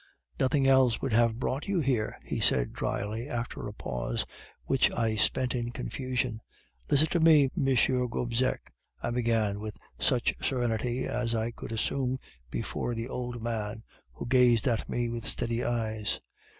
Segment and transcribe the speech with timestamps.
[0.39, 4.25] "'Nothing else would have brought you here,' he said drily, after a pause,
[4.65, 6.41] which I spent in confusion.
[6.89, 8.07] "'Listen to me, M.
[8.07, 12.17] Gobseck,' I began, with such serenity as I could assume
[12.49, 13.83] before the old man,
[14.13, 16.19] who gazed at me with steady eyes.